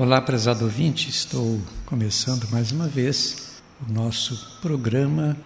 [0.00, 5.36] Olá, prezado ouvinte, estou começando mais uma vez o nosso programa,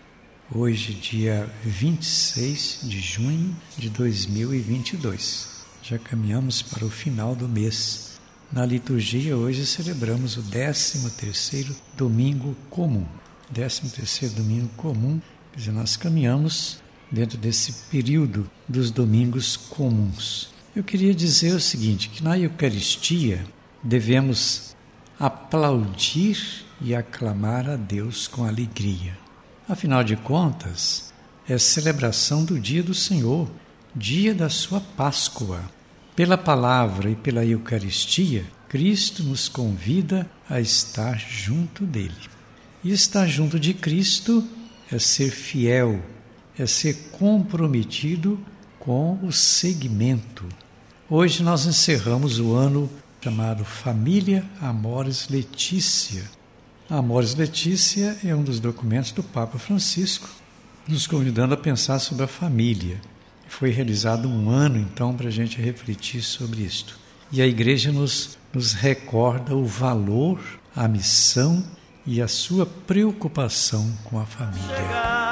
[0.55, 5.49] hoje, dia 26 de junho de 2022.
[5.83, 8.21] Já caminhamos para o final do mês.
[8.53, 13.05] Na liturgia, hoje celebramos o 13 domingo comum.
[13.53, 16.79] 13 domingo comum, quer dizer, nós caminhamos
[17.11, 20.55] dentro desse período dos domingos comuns.
[20.77, 23.45] Eu queria dizer o seguinte, que na Eucaristia
[23.85, 24.75] devemos
[25.21, 29.17] aplaudir e aclamar a Deus com alegria.
[29.69, 31.13] Afinal de contas,
[31.47, 33.49] é celebração do dia do Senhor,
[33.95, 35.61] dia da sua Páscoa.
[36.17, 42.15] Pela palavra e pela Eucaristia, Cristo nos convida a estar junto dele.
[42.83, 44.47] E estar junto de Cristo
[44.91, 46.03] é ser fiel,
[46.59, 48.39] é ser comprometido
[48.79, 50.45] com o segmento.
[51.09, 52.91] Hoje nós encerramos o ano
[53.25, 56.25] chamado Família Amores Letícia.
[56.91, 60.29] Amores Letícia é um dos documentos do Papa Francisco,
[60.87, 63.01] nos convidando a pensar sobre a família.
[63.49, 66.99] Foi realizado um ano, então, para a gente refletir sobre isto.
[67.33, 70.39] E a Igreja nos, nos recorda o valor,
[70.77, 71.65] a missão
[72.07, 75.24] e a sua preocupação com a família.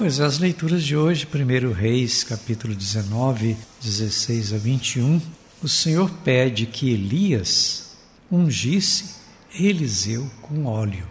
[0.00, 5.20] Pois as leituras de hoje, 1 Reis, capítulo 19, 16 a 21,
[5.62, 7.98] o Senhor pede que Elias
[8.32, 9.16] ungisse
[9.54, 11.06] Eliseu com óleo.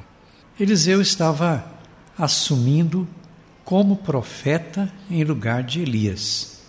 [0.60, 1.72] Eliseu estava
[2.17, 3.08] assumindo
[3.64, 6.64] como profeta em lugar de Elias.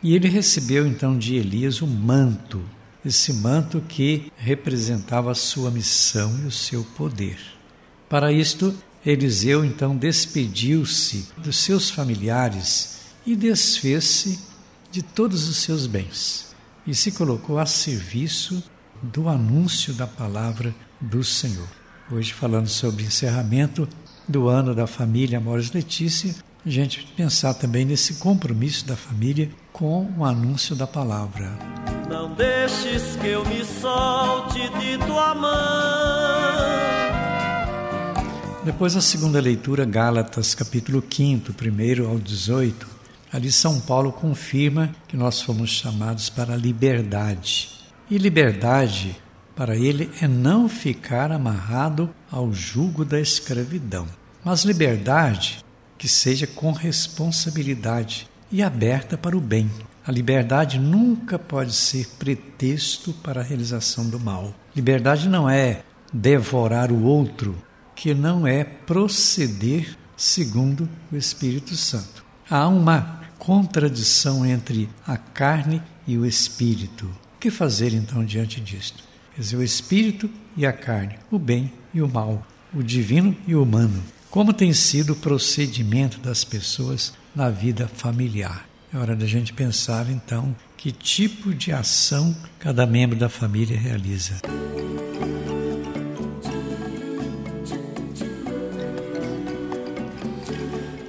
[0.00, 2.62] E ele recebeu então de Elias o manto,
[3.04, 7.40] esse manto que representava a sua missão e o seu poder.
[8.08, 8.72] Para isto,
[9.04, 14.38] Eliseu então despediu-se dos seus familiares e desfez-se
[14.90, 16.54] de todos os seus bens
[16.86, 18.62] e se colocou a serviço
[19.02, 21.68] do anúncio da palavra do Senhor.
[22.10, 23.88] Hoje, falando sobre encerramento
[24.26, 26.34] do ano da família Amores Letícia,
[26.64, 31.58] a gente pensar também nesse compromisso da família com o anúncio da palavra.
[32.08, 36.13] Não deixes que eu me solte de tua mão
[38.64, 42.86] depois a segunda leitura, Gálatas, capítulo 5, primeiro ao 18,
[43.30, 47.68] ali São Paulo confirma que nós fomos chamados para a liberdade.
[48.10, 49.20] E liberdade,
[49.54, 54.06] para ele, é não ficar amarrado ao jugo da escravidão,
[54.42, 55.62] mas liberdade
[55.98, 59.70] que seja com responsabilidade e aberta para o bem.
[60.06, 64.54] A liberdade nunca pode ser pretexto para a realização do mal.
[64.74, 67.54] Liberdade não é devorar o outro,
[67.94, 72.24] que não é proceder segundo o Espírito Santo.
[72.48, 77.06] Há uma contradição entre a carne e o espírito.
[77.36, 79.02] O que fazer então diante disto?
[79.34, 83.54] Quer dizer, o espírito e a carne, o bem e o mal, o divino e
[83.54, 84.02] o humano.
[84.30, 88.66] Como tem sido o procedimento das pessoas na vida familiar?
[88.92, 94.40] É hora da gente pensar então que tipo de ação cada membro da família realiza.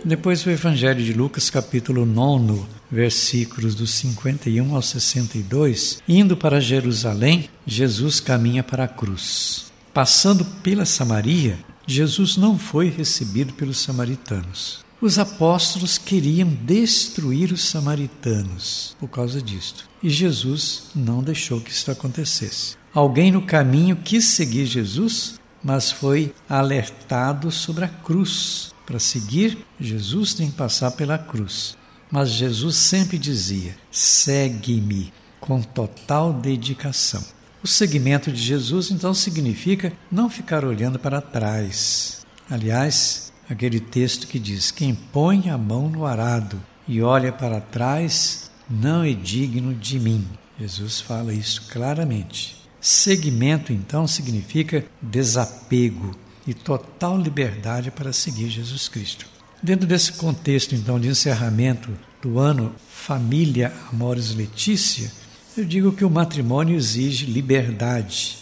[0.05, 2.61] Depois o Evangelho de Lucas, capítulo 9,
[2.91, 5.99] versículos dos 51 ao 62.
[6.07, 9.71] Indo para Jerusalém, Jesus caminha para a cruz.
[9.91, 11.57] Passando pela Samaria,
[11.87, 14.85] Jesus não foi recebido pelos samaritanos.
[15.01, 19.89] Os apóstolos queriam destruir os samaritanos por causa disto.
[20.03, 22.77] E Jesus não deixou que isso acontecesse.
[22.93, 30.33] Alguém no caminho quis seguir Jesus, mas foi alertado sobre a cruz para seguir, Jesus
[30.33, 31.77] tem que passar pela cruz.
[32.11, 37.23] Mas Jesus sempre dizia: segue-me com total dedicação.
[37.63, 42.25] O seguimento de Jesus então significa não ficar olhando para trás.
[42.49, 48.51] Aliás, aquele texto que diz: quem põe a mão no arado e olha para trás
[48.69, 50.27] não é digno de mim.
[50.59, 52.55] Jesus fala isso claramente.
[52.79, 56.11] Seguimento então significa desapego,
[56.45, 59.25] e total liberdade para seguir Jesus Cristo.
[59.61, 61.89] Dentro desse contexto, então, de encerramento
[62.21, 65.11] do ano Família Amores Letícia,
[65.57, 68.37] eu digo que o matrimônio exige liberdade,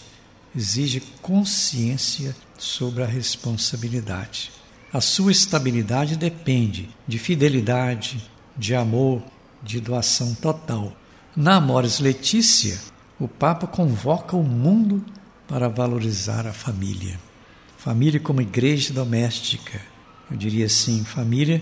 [0.56, 4.52] exige consciência sobre a responsabilidade.
[4.92, 9.24] A sua estabilidade depende de fidelidade, de amor,
[9.62, 10.94] de doação total.
[11.36, 12.80] Na Amores Letícia,
[13.20, 15.04] o Papa convoca o mundo
[15.48, 17.18] para valorizar a família.
[17.84, 19.82] Família como igreja doméstica.
[20.32, 21.62] Eu diria assim, família,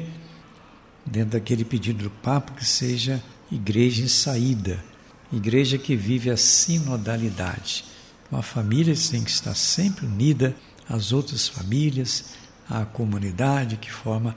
[1.04, 3.20] dentro daquele pedido do Papa, que seja
[3.52, 4.84] igreja em saída.
[5.34, 7.86] igreja que vive a sinodalidade.
[8.32, 10.56] Uma família tem que estar sempre unida
[10.88, 12.26] às outras famílias,
[12.70, 14.36] à comunidade que forma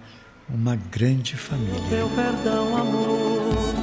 [0.49, 1.87] uma grande família.
[1.91, 3.75] Teu perdão, amor,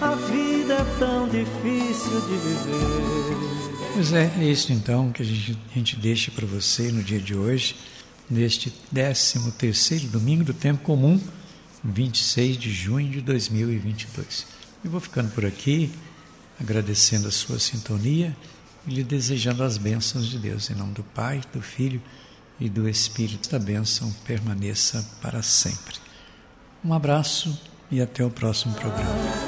[0.00, 3.71] a vida é tão difícil de viver.
[3.94, 7.20] Pois é, é isso então que a gente, a gente deixa para você no dia
[7.20, 7.76] de hoje,
[8.28, 11.20] neste 13 terceiro domingo do tempo comum,
[11.84, 14.46] 26 de junho de 2022.
[14.82, 15.90] Eu vou ficando por aqui,
[16.58, 18.34] agradecendo a sua sintonia
[18.86, 22.00] e lhe desejando as bênçãos de Deus, em nome do Pai, do Filho
[22.58, 23.54] e do Espírito.
[23.54, 25.96] A bênção permaneça para sempre.
[26.82, 27.60] Um abraço
[27.90, 29.41] e até o próximo programa.